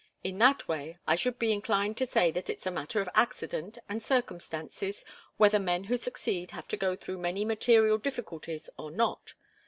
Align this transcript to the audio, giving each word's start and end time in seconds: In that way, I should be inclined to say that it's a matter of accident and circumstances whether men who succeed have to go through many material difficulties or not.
In 0.23 0.39
that 0.39 0.67
way, 0.67 0.97
I 1.05 1.15
should 1.15 1.37
be 1.37 1.51
inclined 1.51 1.95
to 1.97 2.07
say 2.07 2.31
that 2.31 2.49
it's 2.49 2.65
a 2.65 2.71
matter 2.71 3.01
of 3.01 3.09
accident 3.13 3.77
and 3.87 4.01
circumstances 4.01 5.05
whether 5.37 5.59
men 5.59 5.83
who 5.83 5.95
succeed 5.95 6.49
have 6.49 6.67
to 6.69 6.75
go 6.75 6.95
through 6.95 7.19
many 7.19 7.45
material 7.45 7.99
difficulties 7.99 8.67
or 8.79 8.89
not. 8.89 9.35